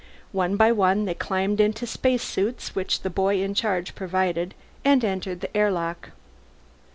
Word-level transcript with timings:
One 0.31 0.57
by 0.57 0.71
one 0.71 1.05
they 1.05 1.13
climbed 1.13 1.59
into 1.61 1.81
the 1.81 1.85
spacesuits 1.85 2.73
which 2.73 3.01
the 3.01 3.09
boy 3.11 3.39
in 3.39 3.53
charge 3.53 3.93
provided, 3.93 4.55
and 4.83 5.05
entered 5.05 5.41
the 5.41 5.55
airlock. 5.55 6.09